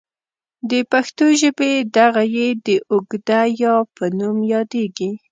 د 0.69 0.71
پښتو 0.91 1.25
ژبې 1.41 1.73
دغه 1.97 2.23
ې 2.45 2.47
د 2.65 2.67
اوږدې 2.91 3.43
یا 3.61 3.75
په 3.95 4.05
نوم 4.19 4.37
یادیږي. 4.53 5.11